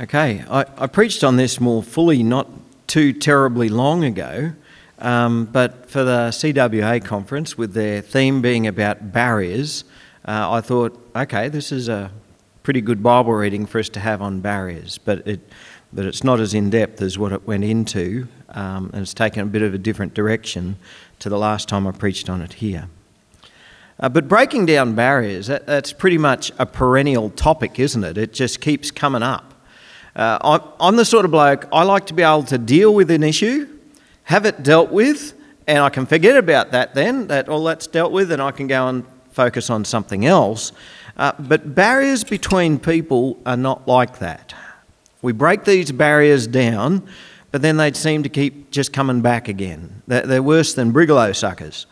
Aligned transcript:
Okay, 0.00 0.42
I, 0.48 0.64
I, 0.78 0.86
preached 0.86 1.22
on 1.22 1.36
this 1.36 1.60
more 1.60 1.82
fully 1.82 2.22
not 2.22 2.48
too 2.86 3.12
terribly 3.12 3.68
long 3.68 4.04
ago, 4.04 4.52
um, 4.98 5.44
but 5.44 5.90
for 5.90 6.02
the 6.02 6.28
CWA 6.30 7.04
conference, 7.04 7.58
with 7.58 7.74
their 7.74 8.00
theme 8.00 8.40
being 8.40 8.66
about 8.66 9.12
barriers, 9.12 9.84
uh, 10.26 10.50
I 10.50 10.62
thought, 10.62 10.98
okay, 11.14 11.50
this 11.50 11.70
is 11.70 11.90
a 11.90 12.10
pretty 12.62 12.80
good 12.80 13.02
Bible 13.02 13.34
reading 13.34 13.66
for 13.66 13.80
us 13.80 13.90
to 13.90 14.00
have 14.00 14.22
on 14.22 14.40
barriers, 14.40 14.96
but 14.96 15.26
it, 15.28 15.40
but 15.92 16.06
it's 16.06 16.24
not 16.24 16.40
as 16.40 16.54
in 16.54 16.70
depth 16.70 17.02
as 17.02 17.18
what 17.18 17.32
it 17.32 17.46
went 17.46 17.64
into, 17.64 18.28
um, 18.48 18.88
and 18.94 19.02
it's 19.02 19.12
taken 19.12 19.42
a 19.42 19.46
bit 19.46 19.60
of 19.60 19.74
a 19.74 19.78
different 19.78 20.14
direction 20.14 20.76
to 21.18 21.28
the 21.28 21.38
last 21.38 21.68
time 21.68 21.86
I 21.86 21.90
preached 21.90 22.30
on 22.30 22.40
it 22.40 22.54
here. 22.54 22.88
Uh, 24.00 24.08
but 24.08 24.26
breaking 24.26 24.64
down 24.64 24.94
barriers, 24.94 25.48
that, 25.48 25.66
that's 25.66 25.92
pretty 25.92 26.16
much 26.16 26.50
a 26.58 26.64
perennial 26.64 27.28
topic, 27.28 27.78
isn't 27.78 28.02
it? 28.02 28.16
It 28.16 28.32
just 28.32 28.62
keeps 28.62 28.90
coming 28.90 29.22
up. 29.22 29.51
Uh, 30.14 30.60
I'm, 30.78 30.96
the 30.96 31.04
sort 31.04 31.24
of 31.24 31.30
bloke, 31.30 31.66
I 31.72 31.84
like 31.84 32.06
to 32.06 32.14
be 32.14 32.22
able 32.22 32.42
to 32.44 32.58
deal 32.58 32.94
with 32.94 33.10
an 33.10 33.22
issue, 33.22 33.66
have 34.24 34.44
it 34.44 34.62
dealt 34.62 34.90
with, 34.90 35.32
and 35.66 35.78
I 35.78 35.88
can 35.88 36.04
forget 36.04 36.36
about 36.36 36.72
that 36.72 36.94
then, 36.94 37.28
that 37.28 37.48
all 37.48 37.64
that's 37.64 37.86
dealt 37.86 38.12
with, 38.12 38.30
and 38.30 38.42
I 38.42 38.50
can 38.50 38.66
go 38.66 38.88
and 38.88 39.04
focus 39.30 39.70
on 39.70 39.84
something 39.84 40.26
else. 40.26 40.72
Uh, 41.16 41.32
but 41.38 41.74
barriers 41.74 42.24
between 42.24 42.78
people 42.78 43.38
are 43.46 43.56
not 43.56 43.88
like 43.88 44.18
that. 44.18 44.54
We 45.22 45.32
break 45.32 45.64
these 45.64 45.92
barriers 45.92 46.46
down, 46.46 47.08
but 47.50 47.62
then 47.62 47.76
they 47.76 47.92
seem 47.92 48.22
to 48.22 48.28
keep 48.28 48.70
just 48.70 48.92
coming 48.92 49.22
back 49.22 49.48
again. 49.48 50.02
They're, 50.06 50.26
they're 50.26 50.42
worse 50.42 50.74
than 50.74 50.92
brigalow 50.92 51.34
suckers. 51.34 51.86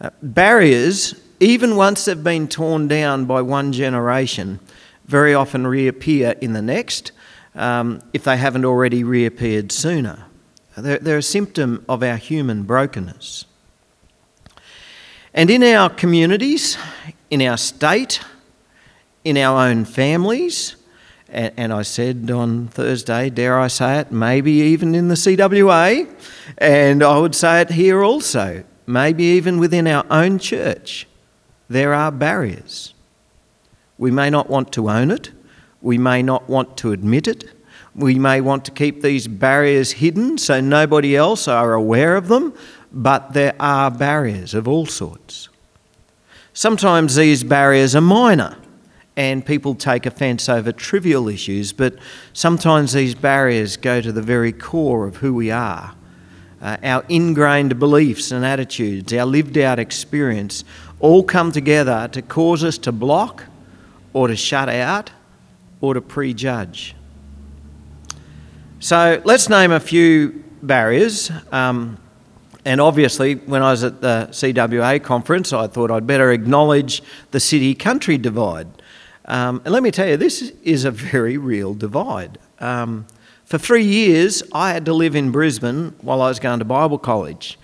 Uh, 0.00 0.10
barriers, 0.22 1.14
even 1.40 1.76
once 1.76 2.04
they've 2.04 2.22
been 2.22 2.48
torn 2.48 2.88
down 2.88 3.24
by 3.24 3.40
one 3.40 3.72
generation, 3.72 4.58
very 5.06 5.32
often 5.32 5.66
reappear 5.66 6.34
in 6.40 6.52
the 6.52 6.62
next 6.62 7.12
um, 7.54 8.00
if 8.12 8.24
they 8.24 8.36
haven't 8.36 8.64
already 8.64 9.04
reappeared 9.04 9.72
sooner. 9.72 10.26
They're, 10.76 10.98
they're 10.98 11.18
a 11.18 11.22
symptom 11.22 11.84
of 11.88 12.02
our 12.02 12.16
human 12.16 12.62
brokenness. 12.62 13.44
And 15.34 15.50
in 15.50 15.62
our 15.62 15.88
communities, 15.88 16.76
in 17.30 17.42
our 17.42 17.56
state, 17.56 18.20
in 19.24 19.36
our 19.36 19.68
own 19.68 19.84
families, 19.84 20.76
and, 21.28 21.52
and, 21.56 21.72
I 21.72 21.80
said 21.82 22.30
on 22.30 22.68
Thursday, 22.68 23.30
dare 23.30 23.58
I 23.58 23.68
say 23.68 24.00
it, 24.00 24.12
maybe 24.12 24.52
even 24.52 24.94
in 24.94 25.08
the 25.08 25.14
CWA, 25.14 26.06
and 26.58 27.02
I 27.02 27.18
would 27.18 27.34
say 27.34 27.62
it 27.62 27.70
here 27.70 28.02
also, 28.02 28.64
maybe 28.86 29.24
even 29.24 29.58
within 29.58 29.86
our 29.86 30.04
own 30.10 30.38
church, 30.38 31.06
there 31.70 31.94
are 31.94 32.12
barriers. 32.12 32.92
We 33.96 34.10
may 34.10 34.28
not 34.28 34.50
want 34.50 34.72
to 34.72 34.90
own 34.90 35.10
it, 35.10 35.30
we 35.82 35.98
may 35.98 36.22
not 36.22 36.48
want 36.48 36.76
to 36.78 36.92
admit 36.92 37.28
it. 37.28 37.44
We 37.94 38.14
may 38.14 38.40
want 38.40 38.64
to 38.64 38.70
keep 38.70 39.02
these 39.02 39.28
barriers 39.28 39.92
hidden 39.92 40.38
so 40.38 40.60
nobody 40.60 41.16
else 41.16 41.46
are 41.46 41.74
aware 41.74 42.16
of 42.16 42.28
them, 42.28 42.54
but 42.90 43.34
there 43.34 43.54
are 43.60 43.90
barriers 43.90 44.54
of 44.54 44.66
all 44.66 44.86
sorts. 44.86 45.48
Sometimes 46.54 47.16
these 47.16 47.44
barriers 47.44 47.94
are 47.94 48.00
minor 48.00 48.56
and 49.16 49.44
people 49.44 49.74
take 49.74 50.06
offence 50.06 50.48
over 50.48 50.72
trivial 50.72 51.28
issues, 51.28 51.72
but 51.72 51.96
sometimes 52.32 52.92
these 52.94 53.14
barriers 53.14 53.76
go 53.76 54.00
to 54.00 54.10
the 54.12 54.22
very 54.22 54.52
core 54.52 55.06
of 55.06 55.16
who 55.16 55.34
we 55.34 55.50
are. 55.50 55.94
Uh, 56.62 56.76
our 56.82 57.04
ingrained 57.08 57.78
beliefs 57.78 58.30
and 58.30 58.44
attitudes, 58.44 59.12
our 59.12 59.26
lived 59.26 59.58
out 59.58 59.78
experience, 59.78 60.64
all 61.00 61.22
come 61.22 61.52
together 61.52 62.08
to 62.12 62.22
cause 62.22 62.62
us 62.62 62.78
to 62.78 62.92
block 62.92 63.44
or 64.12 64.28
to 64.28 64.36
shut 64.36 64.68
out 64.68 65.10
or 65.82 65.92
to 65.92 66.00
prejudge. 66.00 66.94
So 68.80 69.20
let's 69.24 69.50
name 69.50 69.70
a 69.70 69.80
few 69.80 70.42
barriers. 70.62 71.30
Um, 71.50 71.98
and 72.64 72.80
obviously, 72.80 73.34
when 73.34 73.60
I 73.60 73.72
was 73.72 73.84
at 73.84 74.00
the 74.00 74.28
CWA 74.30 75.02
conference, 75.02 75.52
I 75.52 75.66
thought 75.66 75.90
I'd 75.90 76.06
better 76.06 76.30
acknowledge 76.32 77.02
the 77.32 77.40
city 77.40 77.74
country 77.74 78.16
divide. 78.16 78.68
Um, 79.26 79.60
and 79.64 79.72
let 79.74 79.82
me 79.82 79.90
tell 79.90 80.08
you, 80.08 80.16
this 80.16 80.52
is 80.62 80.84
a 80.84 80.90
very 80.90 81.36
real 81.36 81.74
divide. 81.74 82.38
Um, 82.60 83.06
for 83.44 83.58
three 83.58 83.84
years, 83.84 84.42
I 84.52 84.72
had 84.72 84.84
to 84.86 84.94
live 84.94 85.14
in 85.14 85.30
Brisbane 85.30 85.94
while 86.00 86.22
I 86.22 86.28
was 86.28 86.38
going 86.38 86.60
to 86.60 86.64
Bible 86.64 86.98
college. 86.98 87.58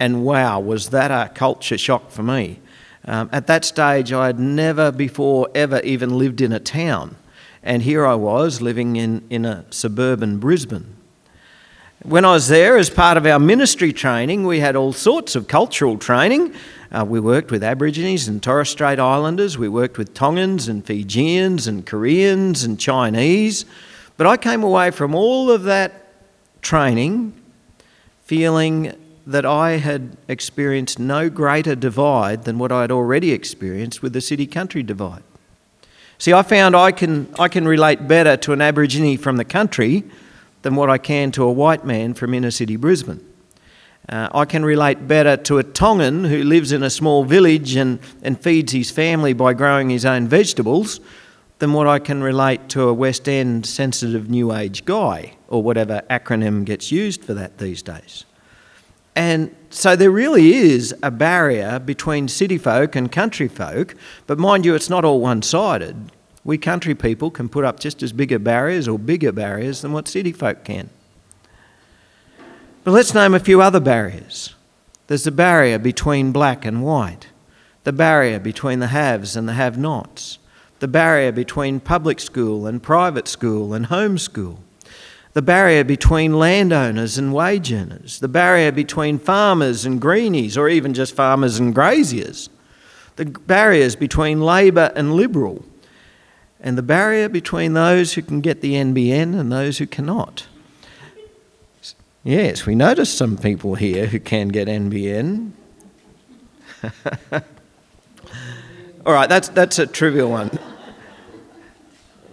And 0.00 0.24
wow, 0.24 0.60
was 0.60 0.90
that 0.90 1.10
a 1.10 1.30
culture 1.32 1.78
shock 1.78 2.10
for 2.10 2.22
me. 2.22 2.60
Um, 3.04 3.28
at 3.32 3.46
that 3.46 3.64
stage, 3.64 4.12
I 4.12 4.26
had 4.26 4.38
never 4.38 4.90
before 4.90 5.48
ever 5.54 5.80
even 5.80 6.18
lived 6.18 6.40
in 6.40 6.52
a 6.52 6.60
town. 6.60 7.16
And 7.68 7.82
here 7.82 8.06
I 8.06 8.14
was 8.14 8.62
living 8.62 8.96
in, 8.96 9.22
in 9.28 9.44
a 9.44 9.62
suburban 9.68 10.38
Brisbane. 10.38 10.96
When 12.02 12.24
I 12.24 12.32
was 12.32 12.48
there, 12.48 12.78
as 12.78 12.88
part 12.88 13.18
of 13.18 13.26
our 13.26 13.38
ministry 13.38 13.92
training, 13.92 14.46
we 14.46 14.60
had 14.60 14.74
all 14.74 14.94
sorts 14.94 15.36
of 15.36 15.48
cultural 15.48 15.98
training. 15.98 16.54
Uh, 16.90 17.04
we 17.06 17.20
worked 17.20 17.50
with 17.50 17.62
Aborigines 17.62 18.26
and 18.26 18.42
Torres 18.42 18.70
Strait 18.70 18.98
Islanders, 18.98 19.58
we 19.58 19.68
worked 19.68 19.98
with 19.98 20.14
Tongans 20.14 20.66
and 20.66 20.82
Fijians 20.82 21.66
and 21.66 21.84
Koreans 21.84 22.64
and 22.64 22.80
Chinese. 22.80 23.66
But 24.16 24.26
I 24.26 24.38
came 24.38 24.62
away 24.62 24.90
from 24.90 25.14
all 25.14 25.50
of 25.50 25.64
that 25.64 26.06
training 26.62 27.34
feeling 28.24 28.94
that 29.26 29.44
I 29.44 29.72
had 29.72 30.16
experienced 30.26 30.98
no 30.98 31.28
greater 31.28 31.74
divide 31.74 32.44
than 32.44 32.58
what 32.58 32.72
I 32.72 32.80
had 32.80 32.90
already 32.90 33.32
experienced 33.32 34.00
with 34.00 34.14
the 34.14 34.22
city 34.22 34.46
country 34.46 34.82
divide. 34.82 35.22
See, 36.18 36.32
I 36.32 36.42
found 36.42 36.74
I 36.74 36.90
can, 36.90 37.32
I 37.38 37.46
can 37.46 37.66
relate 37.66 38.08
better 38.08 38.36
to 38.38 38.52
an 38.52 38.60
Aborigine 38.60 39.18
from 39.18 39.36
the 39.36 39.44
country 39.44 40.02
than 40.62 40.74
what 40.74 40.90
I 40.90 40.98
can 40.98 41.30
to 41.32 41.44
a 41.44 41.52
white 41.52 41.84
man 41.84 42.12
from 42.14 42.34
inner 42.34 42.50
city 42.50 42.74
Brisbane. 42.74 43.24
Uh, 44.08 44.28
I 44.32 44.44
can 44.44 44.64
relate 44.64 45.06
better 45.06 45.36
to 45.36 45.58
a 45.58 45.62
Tongan 45.62 46.24
who 46.24 46.42
lives 46.42 46.72
in 46.72 46.82
a 46.82 46.90
small 46.90 47.24
village 47.24 47.76
and, 47.76 48.00
and 48.22 48.40
feeds 48.40 48.72
his 48.72 48.90
family 48.90 49.32
by 49.32 49.52
growing 49.52 49.90
his 49.90 50.04
own 50.04 50.26
vegetables 50.26 50.98
than 51.58 51.72
what 51.72 51.86
I 51.86 51.98
can 51.98 52.22
relate 52.22 52.68
to 52.70 52.88
a 52.88 52.94
West 52.94 53.28
End 53.28 53.66
sensitive 53.66 54.30
New 54.30 54.52
Age 54.52 54.84
guy, 54.84 55.36
or 55.48 55.62
whatever 55.62 56.02
acronym 56.08 56.64
gets 56.64 56.90
used 56.90 57.24
for 57.24 57.34
that 57.34 57.58
these 57.58 57.82
days. 57.82 58.24
And 59.18 59.52
so 59.70 59.96
there 59.96 60.12
really 60.12 60.54
is 60.54 60.94
a 61.02 61.10
barrier 61.10 61.80
between 61.80 62.28
city 62.28 62.56
folk 62.56 62.94
and 62.94 63.10
country 63.10 63.48
folk, 63.48 63.96
but 64.28 64.38
mind 64.38 64.64
you, 64.64 64.76
it's 64.76 64.88
not 64.88 65.04
all 65.04 65.20
one 65.20 65.42
sided. 65.42 66.12
We 66.44 66.56
country 66.56 66.94
people 66.94 67.32
can 67.32 67.48
put 67.48 67.64
up 67.64 67.80
just 67.80 68.00
as 68.00 68.12
big 68.12 68.30
a 68.30 68.38
barriers 68.38 68.86
or 68.86 68.96
bigger 68.96 69.32
barriers 69.32 69.82
than 69.82 69.90
what 69.90 70.06
city 70.06 70.30
folk 70.30 70.62
can. 70.62 70.90
But 72.84 72.92
let's 72.92 73.12
name 73.12 73.34
a 73.34 73.40
few 73.40 73.60
other 73.60 73.80
barriers. 73.80 74.54
There's 75.08 75.24
the 75.24 75.32
barrier 75.32 75.80
between 75.80 76.30
black 76.30 76.64
and 76.64 76.84
white, 76.84 77.26
the 77.82 77.92
barrier 77.92 78.38
between 78.38 78.78
the 78.78 78.86
haves 78.86 79.34
and 79.34 79.48
the 79.48 79.54
have 79.54 79.76
nots, 79.76 80.38
the 80.78 80.86
barrier 80.86 81.32
between 81.32 81.80
public 81.80 82.20
school 82.20 82.68
and 82.68 82.80
private 82.80 83.26
school 83.26 83.74
and 83.74 83.86
homeschool, 83.86 84.58
the 85.34 85.42
barrier 85.42 85.84
between 85.84 86.38
landowners 86.38 87.18
and 87.18 87.32
wage 87.32 87.72
earners, 87.72 88.18
the 88.20 88.28
barrier 88.28 88.72
between 88.72 89.18
farmers 89.18 89.84
and 89.84 90.00
greenies, 90.00 90.56
or 90.56 90.68
even 90.68 90.94
just 90.94 91.14
farmers 91.14 91.58
and 91.58 91.74
graziers, 91.74 92.48
the 93.16 93.26
barriers 93.26 93.94
between 93.96 94.40
Labor 94.40 94.92
and 94.96 95.14
Liberal, 95.14 95.64
and 96.60 96.76
the 96.78 96.82
barrier 96.82 97.28
between 97.28 97.74
those 97.74 98.14
who 98.14 98.22
can 98.22 98.40
get 98.40 98.60
the 98.60 98.74
NBN 98.74 99.38
and 99.38 99.52
those 99.52 99.78
who 99.78 99.86
cannot. 99.86 100.46
Yes, 102.24 102.66
we 102.66 102.74
notice 102.74 103.12
some 103.12 103.36
people 103.36 103.74
here 103.74 104.06
who 104.06 104.18
can 104.18 104.48
get 104.48 104.66
NBN. 104.68 105.52
All 109.06 109.12
right, 109.12 109.28
that's, 109.28 109.48
that's 109.48 109.78
a 109.78 109.86
trivial 109.86 110.30
one. 110.30 110.50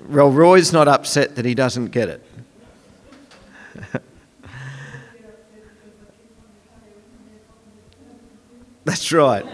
Well, 0.10 0.32
Roy's 0.32 0.74
not 0.74 0.88
upset 0.88 1.36
that 1.36 1.46
he 1.46 1.56
doesn't 1.56 1.88
get 1.88 2.10
it. 2.10 2.26
That's 8.86 9.12
right. 9.12 9.46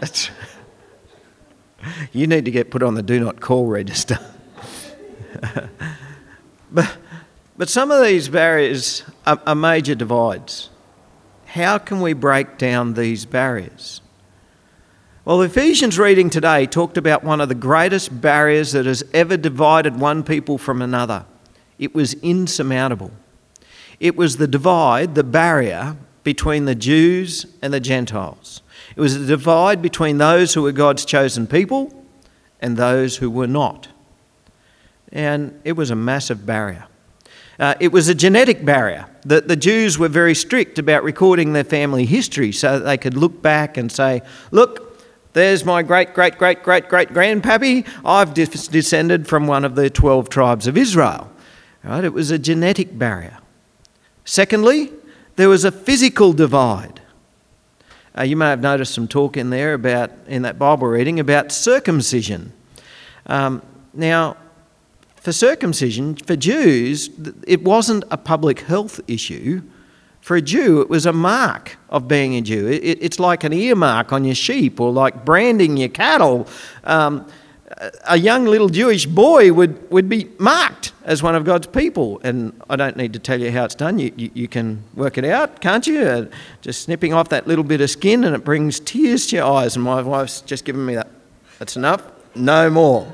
That's 0.00 0.30
you 2.12 2.26
need 2.26 2.44
to 2.44 2.50
get 2.50 2.70
put 2.70 2.82
on 2.82 2.94
the 2.94 3.02
do 3.02 3.20
not 3.20 3.40
call 3.40 3.66
register. 3.66 4.18
but, 6.72 6.96
but 7.56 7.68
some 7.68 7.90
of 7.90 8.04
these 8.04 8.28
barriers 8.28 9.04
are, 9.26 9.40
are 9.46 9.54
major 9.54 9.94
divides. 9.94 10.70
How 11.46 11.78
can 11.78 12.00
we 12.00 12.12
break 12.12 12.58
down 12.58 12.94
these 12.94 13.24
barriers? 13.24 14.00
Well, 15.24 15.42
Ephesians 15.42 15.98
reading 15.98 16.30
today 16.30 16.66
talked 16.66 16.96
about 16.96 17.22
one 17.22 17.40
of 17.40 17.48
the 17.48 17.54
greatest 17.54 18.20
barriers 18.20 18.72
that 18.72 18.86
has 18.86 19.04
ever 19.12 19.36
divided 19.36 20.00
one 20.00 20.22
people 20.22 20.58
from 20.58 20.82
another. 20.82 21.26
It 21.78 21.94
was 21.94 22.14
insurmountable. 22.14 23.10
It 24.00 24.16
was 24.16 24.36
the 24.36 24.46
divide, 24.46 25.14
the 25.14 25.24
barrier 25.24 25.96
between 26.24 26.64
the 26.66 26.74
Jews 26.74 27.46
and 27.62 27.72
the 27.72 27.80
Gentiles. 27.80 28.62
It 28.96 29.00
was 29.00 29.16
a 29.16 29.26
divide 29.26 29.80
between 29.82 30.18
those 30.18 30.54
who 30.54 30.62
were 30.62 30.72
God's 30.72 31.04
chosen 31.04 31.46
people 31.46 31.92
and 32.60 32.76
those 32.76 33.16
who 33.16 33.30
were 33.30 33.46
not. 33.46 33.88
and 35.10 35.58
it 35.64 35.72
was 35.72 35.90
a 35.90 35.96
massive 35.96 36.44
barrier. 36.44 36.86
Uh, 37.58 37.74
it 37.80 37.92
was 37.92 38.08
a 38.08 38.14
genetic 38.14 38.64
barrier. 38.64 39.06
The, 39.24 39.40
the 39.40 39.56
Jews 39.56 39.98
were 39.98 40.08
very 40.08 40.34
strict 40.34 40.78
about 40.78 41.02
recording 41.02 41.52
their 41.54 41.64
family 41.64 42.04
history 42.04 42.52
so 42.52 42.78
that 42.78 42.84
they 42.84 42.96
could 42.98 43.16
look 43.16 43.42
back 43.42 43.76
and 43.76 43.90
say, 43.90 44.22
look, 44.50 45.02
there's 45.32 45.64
my 45.64 45.82
great, 45.82 46.14
great, 46.14 46.38
great, 46.38 46.62
great, 46.62 46.88
great 46.88 47.08
grandpappy. 47.08 47.86
I've 48.04 48.34
dis- 48.34 48.68
descended 48.68 49.26
from 49.26 49.46
one 49.46 49.64
of 49.64 49.74
the 49.74 49.90
12 49.90 50.28
tribes 50.28 50.66
of 50.66 50.76
Israel. 50.76 51.30
Right? 51.82 52.04
It 52.04 52.12
was 52.12 52.30
a 52.30 52.38
genetic 52.38 52.96
barrier. 52.98 53.38
Secondly, 54.28 54.92
there 55.36 55.48
was 55.48 55.64
a 55.64 55.72
physical 55.72 56.34
divide. 56.34 57.00
Uh, 58.14 58.24
you 58.24 58.36
may 58.36 58.50
have 58.50 58.60
noticed 58.60 58.92
some 58.92 59.08
talk 59.08 59.38
in 59.38 59.48
there 59.48 59.72
about, 59.72 60.10
in 60.26 60.42
that 60.42 60.58
Bible 60.58 60.86
reading, 60.86 61.18
about 61.18 61.50
circumcision. 61.50 62.52
Um, 63.24 63.62
now, 63.94 64.36
for 65.16 65.32
circumcision, 65.32 66.14
for 66.14 66.36
Jews, 66.36 67.08
it 67.46 67.64
wasn't 67.64 68.04
a 68.10 68.18
public 68.18 68.60
health 68.60 69.00
issue. 69.08 69.62
For 70.20 70.36
a 70.36 70.42
Jew, 70.42 70.82
it 70.82 70.90
was 70.90 71.06
a 71.06 71.12
mark 71.14 71.78
of 71.88 72.06
being 72.06 72.34
a 72.34 72.42
Jew. 72.42 72.68
It, 72.68 72.98
it's 73.00 73.18
like 73.18 73.44
an 73.44 73.54
earmark 73.54 74.12
on 74.12 74.26
your 74.26 74.34
sheep 74.34 74.78
or 74.78 74.92
like 74.92 75.24
branding 75.24 75.78
your 75.78 75.88
cattle. 75.88 76.46
Um, 76.84 77.26
a 78.04 78.16
young 78.16 78.44
little 78.44 78.68
Jewish 78.68 79.06
boy 79.06 79.52
would, 79.52 79.90
would 79.90 80.08
be 80.08 80.28
marked 80.38 80.92
as 81.04 81.22
one 81.22 81.34
of 81.34 81.44
God's 81.44 81.66
people. 81.66 82.20
And 82.24 82.58
I 82.68 82.76
don't 82.76 82.96
need 82.96 83.12
to 83.12 83.18
tell 83.18 83.40
you 83.40 83.50
how 83.50 83.64
it's 83.64 83.74
done. 83.74 83.98
You, 83.98 84.12
you, 84.16 84.30
you 84.34 84.48
can 84.48 84.82
work 84.94 85.18
it 85.18 85.24
out, 85.24 85.60
can't 85.60 85.86
you? 85.86 86.00
Uh, 86.00 86.26
just 86.62 86.82
snipping 86.82 87.12
off 87.12 87.28
that 87.28 87.46
little 87.46 87.64
bit 87.64 87.80
of 87.80 87.90
skin 87.90 88.24
and 88.24 88.34
it 88.34 88.44
brings 88.44 88.80
tears 88.80 89.26
to 89.28 89.36
your 89.36 89.46
eyes. 89.46 89.76
And 89.76 89.84
my 89.84 90.00
wife's 90.02 90.40
just 90.42 90.64
given 90.64 90.84
me 90.84 90.94
that. 90.94 91.08
That's 91.58 91.76
enough. 91.76 92.02
No 92.34 92.70
more. 92.70 93.12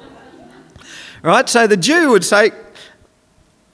Right? 1.23 1.49
So 1.49 1.67
the 1.67 1.77
Jew 1.77 2.11
would 2.11 2.25
say, 2.25 2.53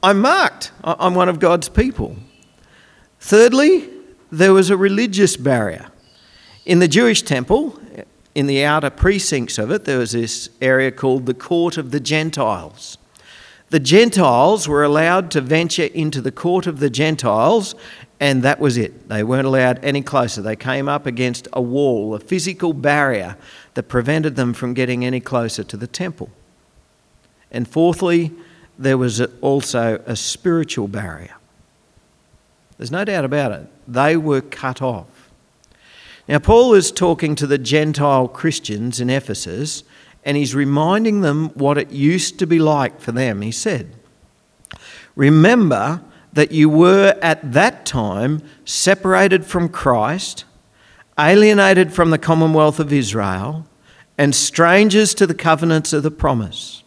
I'm 0.03 0.21
marked. 0.21 0.73
I'm 0.83 1.15
one 1.15 1.29
of 1.29 1.41
God's 1.41 1.69
people. 1.69 2.17
Thirdly, 3.19 3.89
there 4.33 4.55
was 4.55 4.71
a 4.71 4.77
religious 4.77 5.37
barrier. 5.37 5.89
In 6.65 6.79
the 6.79 6.89
Jewish 6.89 7.23
temple, 7.23 7.80
in 8.35 8.47
the 8.47 8.65
outer 8.65 8.91
precincts 8.91 9.59
of 9.59 9.71
it, 9.71 9.85
there 9.85 9.99
was 9.99 10.13
this 10.13 10.49
area 10.61 10.91
called 10.91 11.27
the 11.27 11.35
Court 11.35 11.77
of 11.77 11.91
the 11.91 12.01
Gentiles. 12.01 12.97
The 13.71 13.81
Gentiles 13.81 14.67
were 14.69 14.83
allowed 14.83 15.31
to 15.33 15.41
venture 15.41 15.85
into 15.85 16.21
the 16.21 16.33
Court 16.33 16.67
of 16.67 16.81
the 16.81 16.91
Gentiles, 16.91 17.75
and 18.19 18.43
that 18.43 18.61
was 18.61 18.77
it. 18.77 19.09
They 19.09 19.23
weren't 19.23 19.47
allowed 19.47 19.85
any 19.85 20.03
closer. 20.03 20.43
They 20.43 20.57
came 20.57 20.89
up 20.89 21.07
against 21.07 21.49
a 21.53 21.63
wall, 21.63 22.15
a 22.15 22.19
physical 22.19 22.73
barrier 22.73 23.37
that 23.75 23.85
prevented 23.85 24.37
them 24.37 24.55
from 24.55 24.75
getting 24.75 25.05
any 25.05 25.21
closer 25.21 25.63
to 25.65 25.77
the 25.77 25.87
temple. 25.87 26.31
And 27.51 27.67
fourthly, 27.67 28.33
there 28.79 28.99
was 28.99 29.21
also 29.41 30.03
a 30.07 30.17
spiritual 30.17 30.89
barrier. 30.89 31.35
There's 32.77 32.91
no 32.91 33.05
doubt 33.05 33.25
about 33.25 33.53
it. 33.53 33.67
They 33.87 34.17
were 34.17 34.41
cut 34.41 34.81
off. 34.81 35.20
Now, 36.31 36.39
Paul 36.39 36.75
is 36.75 36.93
talking 36.93 37.35
to 37.35 37.47
the 37.49 37.59
Gentile 37.59 38.29
Christians 38.29 39.01
in 39.01 39.11
Ephesus, 39.11 39.83
and 40.25 40.37
he's 40.37 40.55
reminding 40.55 41.23
them 41.23 41.49
what 41.55 41.77
it 41.77 41.91
used 41.91 42.39
to 42.39 42.47
be 42.47 42.61
like 42.61 43.01
for 43.01 43.11
them. 43.11 43.43
He 43.43 43.51
said, 43.51 43.97
Remember 45.17 46.03
that 46.33 46.53
you 46.53 46.69
were 46.69 47.19
at 47.21 47.53
that 47.53 47.85
time 47.85 48.45
separated 48.65 49.45
from 49.45 49.69
Christ, 49.69 50.45
alienated 51.19 51.93
from 51.93 52.11
the 52.11 52.19
commonwealth 52.19 52.79
of 52.79 52.93
Israel, 52.93 53.67
and 54.17 54.33
strangers 54.33 55.15
to 55.15 55.27
the 55.27 55.35
covenants 55.35 55.93
of 55.93 56.05
the 56.05 56.13
promise 56.13 56.85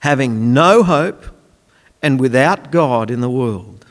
having 0.00 0.52
no 0.52 0.82
hope 0.82 1.24
and 2.02 2.20
without 2.20 2.70
God 2.70 3.10
in 3.10 3.22
the 3.22 3.30
world. 3.30 3.86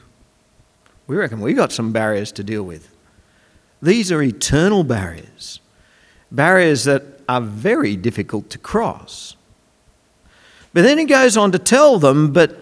We 1.07 1.15
reckon 1.15 1.41
we've 1.41 1.55
got 1.55 1.71
some 1.71 1.91
barriers 1.91 2.31
to 2.33 2.43
deal 2.43 2.61
with. 2.61 2.94
These 3.85 4.11
are 4.11 4.23
eternal 4.23 4.83
barriers, 4.83 5.59
barriers 6.31 6.85
that 6.85 7.03
are 7.29 7.39
very 7.39 7.95
difficult 7.95 8.49
to 8.49 8.57
cross. 8.57 9.35
But 10.73 10.81
then 10.81 10.97
he 10.97 11.05
goes 11.05 11.37
on 11.37 11.51
to 11.51 11.59
tell 11.59 11.99
them, 11.99 12.33
but 12.33 12.59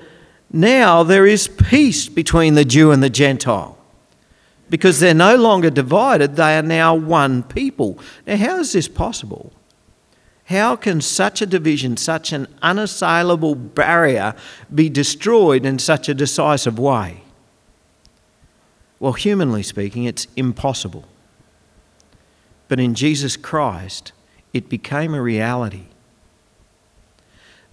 now 0.52 1.02
there 1.02 1.26
is 1.26 1.48
peace 1.48 2.10
between 2.10 2.56
the 2.56 2.66
Jew 2.66 2.92
and 2.92 3.02
the 3.02 3.10
Gentile. 3.10 3.78
Because 4.70 5.00
they're 5.00 5.14
no 5.14 5.38
longer 5.38 5.70
divided, 5.70 6.36
they 6.36 6.58
are 6.58 6.62
now 6.62 6.94
one 6.94 7.44
people. 7.44 7.98
Now, 8.28 8.36
how 8.36 8.60
is 8.60 8.74
this 8.74 8.90
possible? 8.90 9.54
How 10.46 10.76
can 10.76 11.00
such 11.00 11.42
a 11.42 11.46
division, 11.46 11.96
such 11.96 12.34
an 12.34 12.48
unassailable 12.62 13.56
barrier, 13.56 14.36
be 14.76 14.90
destroyed 14.90 15.66
in 15.66 15.80
such 15.80 16.10
a 16.10 16.14
decisive 16.14 16.78
way? 16.78 17.24
Well, 19.00 19.14
humanly 19.14 19.64
speaking, 19.64 20.04
it's 20.04 20.28
impossible. 20.36 21.06
But 22.74 22.80
in 22.80 22.96
Jesus 22.96 23.38
Christ, 23.38 24.14
it 24.52 24.68
became 24.68 25.14
a 25.14 25.22
reality. 25.22 25.84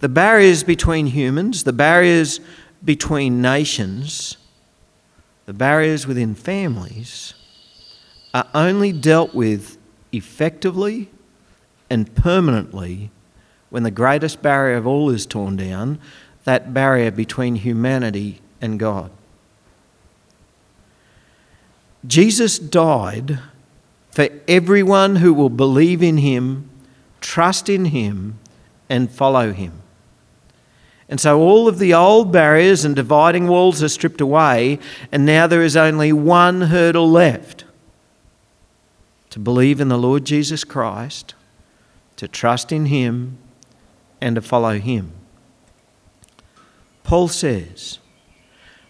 The 0.00 0.11
barriers 0.11 0.62
between 0.62 1.06
humans, 1.06 1.64
the 1.64 1.73
barriers 1.73 2.38
between 2.85 3.41
nations, 3.41 4.37
the 5.47 5.55
barriers 5.55 6.06
within 6.06 6.35
families 6.35 7.32
are 8.35 8.47
only 8.52 8.93
dealt 8.93 9.35
with 9.35 9.79
effectively 10.12 11.08
and 11.88 12.14
permanently 12.14 13.11
when 13.70 13.85
the 13.85 13.91
greatest 13.91 14.43
barrier 14.43 14.76
of 14.76 14.87
all 14.87 15.08
is 15.08 15.25
torn 15.25 15.56
down 15.56 15.99
that 16.44 16.75
barrier 16.75 17.11
between 17.11 17.56
humanity 17.56 18.43
and 18.61 18.79
God. 18.79 19.11
Jesus 22.06 22.58
died 22.58 23.38
for 24.10 24.28
everyone 24.48 25.16
who 25.16 25.32
will 25.32 25.50
believe 25.50 26.02
in 26.02 26.18
him, 26.18 26.68
trust 27.20 27.68
in 27.68 27.86
him, 27.86 28.38
and 28.88 29.10
follow 29.10 29.52
him. 29.52 29.72
And 31.08 31.20
so 31.20 31.40
all 31.40 31.66
of 31.66 31.80
the 31.80 31.92
old 31.92 32.32
barriers 32.32 32.84
and 32.84 32.94
dividing 32.94 33.48
walls 33.48 33.82
are 33.82 33.88
stripped 33.88 34.20
away, 34.20 34.78
and 35.10 35.26
now 35.26 35.46
there 35.48 35.62
is 35.62 35.76
only 35.76 36.12
one 36.12 36.62
hurdle 36.62 37.10
left 37.10 37.64
to 39.30 39.38
believe 39.38 39.80
in 39.80 39.88
the 39.88 39.98
Lord 39.98 40.24
Jesus 40.24 40.64
Christ 40.64 41.34
to 42.16 42.28
trust 42.28 42.70
in 42.70 42.86
Him 42.86 43.38
and 44.20 44.36
to 44.36 44.42
follow 44.42 44.78
Him. 44.78 45.12
Paul 47.02 47.28
says, 47.28 47.98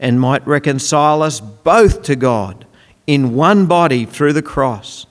and 0.00 0.20
might 0.20 0.46
reconcile 0.46 1.22
us 1.22 1.40
both 1.40 2.02
to 2.02 2.16
God 2.16 2.66
in 3.06 3.34
one 3.34 3.66
body 3.66 4.04
through 4.04 4.32
the 4.32 4.42
cross, 4.42 5.06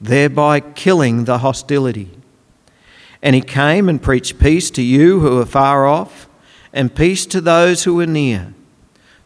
thereby 0.00 0.60
killing 0.60 1.24
the 1.24 1.38
hostility. 1.38 2.10
And 3.22 3.34
he 3.34 3.40
came 3.40 3.88
and 3.88 4.02
preached 4.02 4.38
peace 4.38 4.70
to 4.72 4.82
you 4.82 5.20
who 5.20 5.40
are 5.40 5.46
far 5.46 5.86
off, 5.86 6.28
and 6.72 6.94
peace 6.94 7.26
to 7.26 7.40
those 7.40 7.84
who 7.84 7.98
are 8.00 8.06
near. 8.06 8.52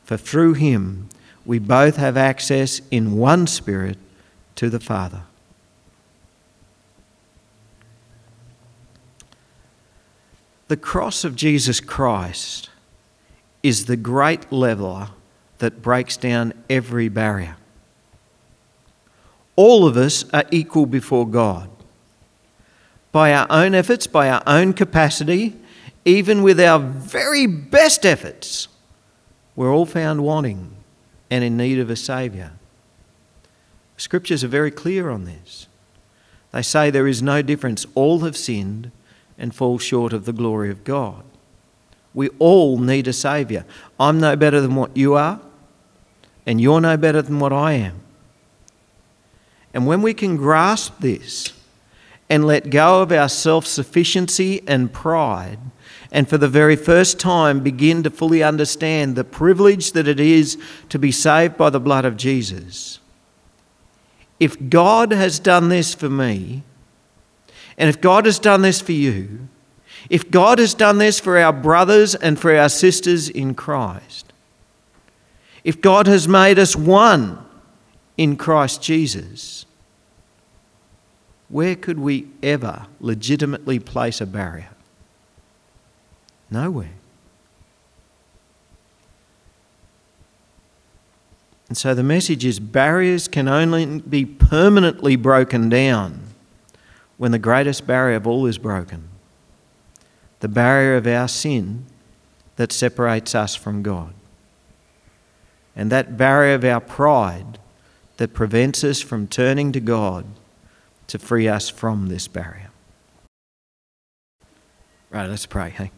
For 0.04 0.16
through 0.16 0.54
him 0.54 1.08
we 1.44 1.58
both 1.58 1.96
have 1.96 2.16
access 2.16 2.80
in 2.90 3.16
one 3.16 3.46
spirit 3.46 3.98
to 4.56 4.70
the 4.70 4.80
Father. 4.80 5.22
The 10.68 10.76
cross 10.76 11.24
of 11.24 11.36
Jesus 11.36 11.80
Christ 11.80 12.70
is 13.62 13.86
the 13.86 13.96
great 13.96 14.50
leveler 14.50 15.08
that 15.58 15.82
breaks 15.82 16.16
down 16.16 16.52
every 16.68 17.08
barrier. 17.08 17.56
All 19.54 19.86
of 19.86 19.96
us 19.96 20.28
are 20.32 20.44
equal 20.50 20.86
before 20.86 21.28
God. 21.28 21.68
By 23.12 23.32
our 23.32 23.46
own 23.50 23.74
efforts, 23.74 24.06
by 24.06 24.28
our 24.30 24.42
own 24.46 24.72
capacity, 24.72 25.54
even 26.04 26.42
with 26.42 26.58
our 26.58 26.78
very 26.78 27.46
best 27.46 28.04
efforts, 28.04 28.68
we're 29.54 29.72
all 29.72 29.86
found 29.86 30.24
wanting 30.24 30.74
and 31.30 31.44
in 31.44 31.56
need 31.56 31.78
of 31.78 31.90
a 31.90 31.96
Saviour. 31.96 32.52
Scriptures 33.96 34.42
are 34.42 34.48
very 34.48 34.70
clear 34.70 35.10
on 35.10 35.24
this. 35.24 35.68
They 36.50 36.62
say 36.62 36.90
there 36.90 37.06
is 37.06 37.22
no 37.22 37.40
difference. 37.42 37.86
All 37.94 38.20
have 38.20 38.36
sinned 38.36 38.90
and 39.38 39.54
fall 39.54 39.78
short 39.78 40.12
of 40.12 40.24
the 40.24 40.32
glory 40.32 40.70
of 40.70 40.84
God. 40.84 41.24
We 42.14 42.28
all 42.38 42.78
need 42.78 43.08
a 43.08 43.12
Saviour. 43.12 43.64
I'm 43.98 44.20
no 44.20 44.36
better 44.36 44.60
than 44.60 44.74
what 44.74 44.96
you 44.96 45.14
are, 45.14 45.40
and 46.46 46.60
you're 46.60 46.80
no 46.80 46.96
better 46.96 47.22
than 47.22 47.38
what 47.38 47.52
I 47.52 47.72
am. 47.72 48.00
And 49.74 49.86
when 49.86 50.02
we 50.02 50.12
can 50.12 50.36
grasp 50.36 51.00
this 51.00 51.52
and 52.28 52.46
let 52.46 52.70
go 52.70 53.02
of 53.02 53.12
our 53.12 53.28
self 53.28 53.66
sufficiency 53.66 54.62
and 54.66 54.92
pride, 54.92 55.58
and 56.10 56.28
for 56.28 56.36
the 56.36 56.48
very 56.48 56.76
first 56.76 57.18
time 57.18 57.60
begin 57.60 58.02
to 58.02 58.10
fully 58.10 58.42
understand 58.42 59.16
the 59.16 59.24
privilege 59.24 59.92
that 59.92 60.06
it 60.06 60.20
is 60.20 60.58
to 60.90 60.98
be 60.98 61.10
saved 61.10 61.56
by 61.56 61.70
the 61.70 61.80
blood 61.80 62.04
of 62.04 62.18
Jesus. 62.18 63.00
If 64.38 64.68
God 64.68 65.12
has 65.12 65.38
done 65.38 65.68
this 65.68 65.94
for 65.94 66.10
me, 66.10 66.64
and 67.78 67.88
if 67.88 68.00
God 68.00 68.26
has 68.26 68.38
done 68.38 68.62
this 68.62 68.80
for 68.80 68.92
you, 68.92 69.48
if 70.10 70.30
God 70.30 70.58
has 70.58 70.74
done 70.74 70.98
this 70.98 71.20
for 71.20 71.38
our 71.38 71.52
brothers 71.52 72.14
and 72.14 72.38
for 72.38 72.54
our 72.54 72.68
sisters 72.68 73.28
in 73.28 73.54
Christ, 73.54 74.32
if 75.64 75.80
God 75.80 76.06
has 76.06 76.26
made 76.26 76.58
us 76.58 76.74
one 76.74 77.38
in 78.16 78.36
Christ 78.36 78.82
Jesus, 78.82 79.64
where 81.48 81.76
could 81.76 81.98
we 81.98 82.28
ever 82.42 82.86
legitimately 83.00 83.78
place 83.78 84.20
a 84.20 84.26
barrier? 84.26 84.70
Nowhere. 86.50 86.90
And 91.68 91.76
so 91.76 91.94
the 91.94 92.02
message 92.02 92.44
is 92.44 92.60
barriers 92.60 93.28
can 93.28 93.48
only 93.48 94.00
be 94.00 94.26
permanently 94.26 95.16
broken 95.16 95.70
down 95.70 96.20
when 97.16 97.30
the 97.30 97.38
greatest 97.38 97.86
barrier 97.86 98.16
of 98.16 98.26
all 98.26 98.44
is 98.46 98.58
broken 98.58 99.08
the 100.42 100.48
barrier 100.48 100.96
of 100.96 101.06
our 101.06 101.28
sin 101.28 101.86
that 102.56 102.72
separates 102.72 103.32
us 103.32 103.54
from 103.54 103.80
God. 103.80 104.12
And 105.76 105.88
that 105.92 106.16
barrier 106.16 106.54
of 106.54 106.64
our 106.64 106.80
pride 106.80 107.60
that 108.16 108.34
prevents 108.34 108.82
us 108.82 109.00
from 109.00 109.28
turning 109.28 109.70
to 109.70 109.78
God 109.78 110.26
to 111.06 111.20
free 111.20 111.46
us 111.46 111.68
from 111.68 112.08
this 112.08 112.26
barrier. 112.26 112.70
Right, 115.10 115.30
let's 115.30 115.46
pray. 115.46 115.70
Hey. 115.70 115.92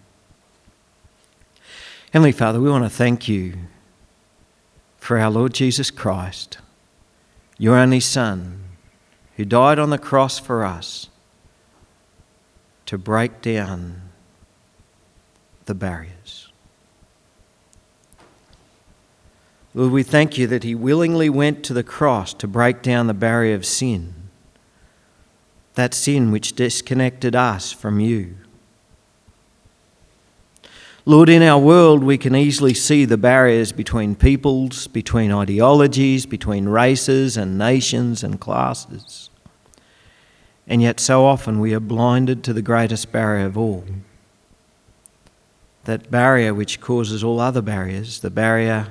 Heavenly 2.12 2.32
Father, 2.32 2.60
we 2.60 2.68
want 2.68 2.84
to 2.84 2.90
thank 2.90 3.26
you 3.26 3.54
for 4.98 5.18
our 5.18 5.30
Lord 5.30 5.54
Jesus 5.54 5.90
Christ, 5.90 6.58
your 7.56 7.76
only 7.76 8.00
Son, 8.00 8.60
who 9.38 9.46
died 9.46 9.78
on 9.78 9.88
the 9.88 9.96
cross 9.96 10.38
for 10.38 10.66
us 10.66 11.08
to 12.84 12.98
break 12.98 13.40
down 13.40 14.03
the 15.66 15.74
barriers. 15.74 16.48
Lord, 19.74 19.90
we 19.92 20.04
thank 20.04 20.38
you 20.38 20.46
that 20.46 20.62
He 20.62 20.74
willingly 20.74 21.28
went 21.28 21.64
to 21.64 21.74
the 21.74 21.82
cross 21.82 22.32
to 22.34 22.46
break 22.46 22.80
down 22.80 23.06
the 23.08 23.14
barrier 23.14 23.54
of 23.54 23.66
sin, 23.66 24.14
that 25.74 25.94
sin 25.94 26.30
which 26.30 26.52
disconnected 26.52 27.34
us 27.34 27.72
from 27.72 27.98
you. 27.98 28.36
Lord, 31.06 31.28
in 31.28 31.42
our 31.42 31.58
world, 31.58 32.02
we 32.02 32.16
can 32.16 32.34
easily 32.34 32.72
see 32.72 33.04
the 33.04 33.18
barriers 33.18 33.72
between 33.72 34.14
peoples, 34.14 34.86
between 34.86 35.32
ideologies, 35.32 36.24
between 36.24 36.66
races 36.66 37.36
and 37.36 37.58
nations 37.58 38.22
and 38.22 38.40
classes. 38.40 39.28
And 40.66 40.80
yet, 40.80 41.00
so 41.00 41.26
often, 41.26 41.60
we 41.60 41.74
are 41.74 41.80
blinded 41.80 42.42
to 42.44 42.54
the 42.54 42.62
greatest 42.62 43.12
barrier 43.12 43.44
of 43.44 43.58
all 43.58 43.84
that 45.84 46.10
barrier 46.10 46.54
which 46.54 46.80
causes 46.80 47.22
all 47.22 47.40
other 47.40 47.62
barriers, 47.62 48.20
the 48.20 48.30
barrier 48.30 48.88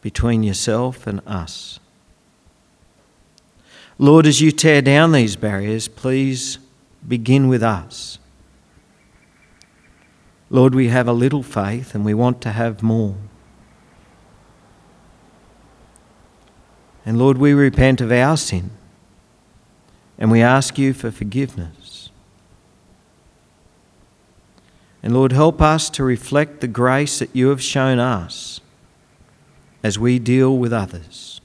between 0.00 0.42
yourself 0.42 1.06
and 1.06 1.20
us. 1.26 1.80
Lord, 3.98 4.26
as 4.26 4.40
you 4.40 4.52
tear 4.52 4.80
down 4.80 5.12
these 5.12 5.34
barriers, 5.34 5.88
please 5.88 6.58
begin 7.06 7.48
with 7.48 7.62
us. 7.62 8.18
Lord, 10.50 10.74
we 10.74 10.88
have 10.88 11.08
a 11.08 11.12
little 11.12 11.42
faith 11.42 11.94
and 11.94 12.04
we 12.04 12.14
want 12.14 12.40
to 12.42 12.52
have 12.52 12.82
more. 12.82 13.16
And 17.04 17.18
Lord, 17.18 17.38
we 17.38 17.52
repent 17.52 18.00
of 18.00 18.12
our 18.12 18.36
sin 18.36 18.70
and 20.16 20.30
we 20.30 20.42
ask 20.42 20.78
you 20.78 20.92
for 20.92 21.10
forgiveness. 21.10 21.77
And 25.02 25.14
Lord, 25.14 25.32
help 25.32 25.62
us 25.62 25.90
to 25.90 26.04
reflect 26.04 26.60
the 26.60 26.68
grace 26.68 27.20
that 27.20 27.34
you 27.34 27.48
have 27.48 27.62
shown 27.62 27.98
us 27.98 28.60
as 29.82 29.98
we 29.98 30.18
deal 30.18 30.56
with 30.56 30.72
others. 30.72 31.40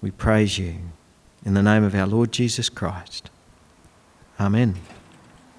We 0.00 0.10
praise 0.10 0.58
you 0.58 0.76
in 1.44 1.54
the 1.54 1.62
name 1.62 1.84
of 1.84 1.94
our 1.94 2.06
Lord 2.06 2.32
Jesus 2.32 2.68
Christ. 2.68 3.30
Amen. 4.40 4.76